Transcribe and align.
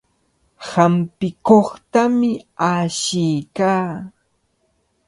Hampikuqtami 0.69 2.31
ashiykaa. 2.71 3.89